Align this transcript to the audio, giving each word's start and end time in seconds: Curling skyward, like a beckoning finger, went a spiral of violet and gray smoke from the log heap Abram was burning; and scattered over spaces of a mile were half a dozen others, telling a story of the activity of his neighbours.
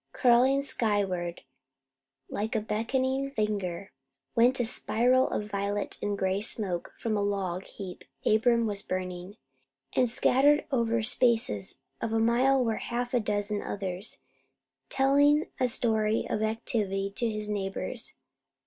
Curling 0.13 0.63
skyward, 0.63 1.41
like 2.27 2.55
a 2.55 2.59
beckoning 2.59 3.29
finger, 3.29 3.91
went 4.33 4.59
a 4.59 4.65
spiral 4.65 5.29
of 5.29 5.51
violet 5.51 5.99
and 6.01 6.17
gray 6.17 6.41
smoke 6.41 6.91
from 6.97 7.13
the 7.13 7.21
log 7.21 7.65
heap 7.67 8.05
Abram 8.25 8.65
was 8.65 8.81
burning; 8.81 9.37
and 9.95 10.09
scattered 10.09 10.65
over 10.71 11.03
spaces 11.03 11.81
of 12.01 12.13
a 12.13 12.19
mile 12.19 12.65
were 12.65 12.77
half 12.77 13.13
a 13.13 13.19
dozen 13.19 13.61
others, 13.61 14.21
telling 14.89 15.45
a 15.59 15.67
story 15.67 16.25
of 16.27 16.39
the 16.39 16.45
activity 16.47 17.13
of 17.21 17.33
his 17.33 17.47
neighbours. 17.47 18.17